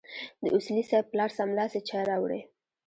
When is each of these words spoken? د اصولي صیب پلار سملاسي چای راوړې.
د 0.43 0.43
اصولي 0.57 0.83
صیب 0.89 1.05
پلار 1.11 1.29
سملاسي 1.37 1.79
چای 1.89 2.03
راوړې. 2.11 2.39